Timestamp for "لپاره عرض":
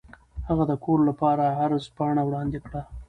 1.09-1.83